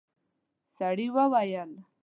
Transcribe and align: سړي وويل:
سړي 0.77 1.07
وويل: 1.15 1.71